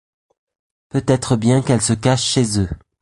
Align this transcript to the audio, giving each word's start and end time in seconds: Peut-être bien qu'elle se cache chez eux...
Peut-être 0.89 1.35
bien 1.35 1.61
qu'elle 1.61 1.79
se 1.79 1.93
cache 1.93 2.23
chez 2.23 2.59
eux... 2.59 2.69